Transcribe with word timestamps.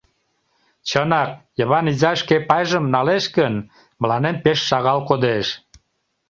Чынак, 0.87 1.29
Йыван 1.57 1.85
изай 1.91 2.15
шке 2.21 2.37
пайжым 2.49 2.85
налеш 2.95 3.25
гын, 3.37 3.55
мыланем 4.01 4.35
пеш 4.43 4.59
шагал 4.69 4.99
кодеш. 5.09 5.47